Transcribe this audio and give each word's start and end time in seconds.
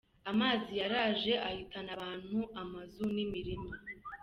"Amazi 0.31 0.71
yaraje 0.81 1.33
ahitana 1.47 1.89
abantu, 1.97 2.39
amazu 2.61 3.03
n'imirima. 3.15 3.73